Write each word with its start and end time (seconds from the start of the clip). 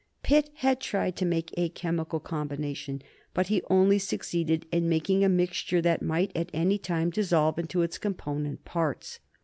Pitt 0.23 0.49
had 0.55 0.79
tried 0.79 1.15
to 1.17 1.27
make 1.27 1.53
a 1.55 1.69
chemical 1.69 2.19
combination, 2.19 3.03
but 3.35 3.49
he 3.49 3.61
only 3.69 3.99
succeeded 3.99 4.65
in 4.71 4.89
making 4.89 5.23
a 5.23 5.29
mixture 5.29 5.79
that 5.79 6.01
might 6.01 6.31
at 6.35 6.49
any 6.55 6.79
time 6.79 7.11
dissolve 7.11 7.59
into 7.59 7.83
its 7.83 7.99
component 7.99 8.65
parts. 8.65 9.19